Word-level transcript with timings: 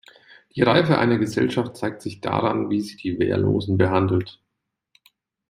Die 0.55 0.63
Reife 0.63 0.97
einer 0.97 1.19
Gesellschaft 1.19 1.77
zeigt 1.77 2.01
sich 2.01 2.21
daran, 2.21 2.71
wie 2.71 2.81
sie 2.81 2.95
die 2.97 3.19
Wehrlosen 3.19 3.77
behandelt. 3.77 4.41